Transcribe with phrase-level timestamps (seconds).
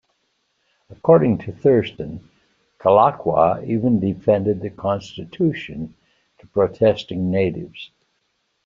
[0.89, 2.27] According to Thurston,
[2.79, 5.93] Kalakaua even defended the constitution
[6.39, 7.91] to protesting natives.